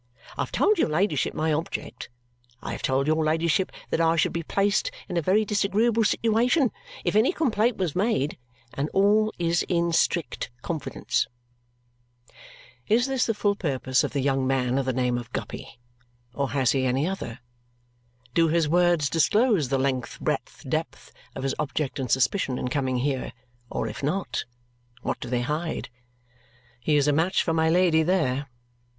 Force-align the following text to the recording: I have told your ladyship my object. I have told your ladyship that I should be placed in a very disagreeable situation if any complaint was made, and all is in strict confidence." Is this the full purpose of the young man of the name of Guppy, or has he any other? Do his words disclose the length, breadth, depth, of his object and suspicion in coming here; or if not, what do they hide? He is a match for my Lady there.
I 0.35 0.41
have 0.41 0.51
told 0.51 0.79
your 0.79 0.89
ladyship 0.89 1.35
my 1.35 1.53
object. 1.53 2.09
I 2.59 2.71
have 2.71 2.81
told 2.81 3.05
your 3.05 3.23
ladyship 3.23 3.71
that 3.91 4.01
I 4.01 4.15
should 4.15 4.33
be 4.33 4.41
placed 4.41 4.89
in 5.07 5.15
a 5.15 5.21
very 5.21 5.45
disagreeable 5.45 6.03
situation 6.03 6.71
if 7.05 7.15
any 7.15 7.31
complaint 7.31 7.77
was 7.77 7.95
made, 7.95 8.39
and 8.73 8.89
all 8.95 9.31
is 9.37 9.61
in 9.69 9.93
strict 9.93 10.49
confidence." 10.63 11.27
Is 12.87 13.05
this 13.05 13.27
the 13.27 13.35
full 13.35 13.55
purpose 13.55 14.03
of 14.03 14.11
the 14.13 14.21
young 14.21 14.47
man 14.47 14.79
of 14.79 14.87
the 14.87 14.91
name 14.91 15.19
of 15.19 15.31
Guppy, 15.33 15.79
or 16.33 16.49
has 16.49 16.71
he 16.71 16.87
any 16.87 17.05
other? 17.07 17.37
Do 18.33 18.47
his 18.47 18.67
words 18.67 19.07
disclose 19.07 19.69
the 19.69 19.77
length, 19.77 20.19
breadth, 20.19 20.65
depth, 20.67 21.11
of 21.35 21.43
his 21.43 21.53
object 21.59 21.99
and 21.99 22.09
suspicion 22.09 22.57
in 22.57 22.69
coming 22.69 22.97
here; 22.97 23.33
or 23.69 23.87
if 23.87 24.01
not, 24.01 24.45
what 25.03 25.19
do 25.19 25.29
they 25.29 25.41
hide? 25.41 25.89
He 26.79 26.95
is 26.95 27.07
a 27.07 27.13
match 27.13 27.43
for 27.43 27.53
my 27.53 27.69
Lady 27.69 28.01
there. 28.01 28.47